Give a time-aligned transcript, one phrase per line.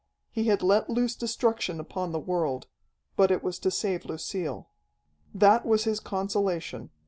[0.31, 2.65] He had let loose destruction upon the world.
[3.15, 4.67] But it was to save Lucille.
[5.31, 6.89] That was his consolation.